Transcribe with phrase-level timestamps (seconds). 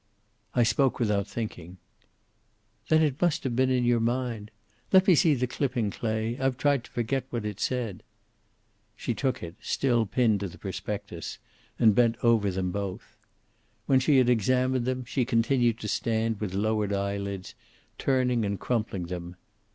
[0.55, 1.77] "I spoke without thinking."
[2.89, 4.49] "Then it must have been in your mind.
[4.91, 6.39] Let me see the clipping, Clay.
[6.39, 8.01] I've tried to forget what it said."
[8.95, 11.37] She took it, still pinned to the prospectus,
[11.77, 13.15] and bent over them both.
[13.85, 17.53] When she had examined them, she continued to stand with lowered eyelids,
[17.99, 19.35] turning and crumpling them.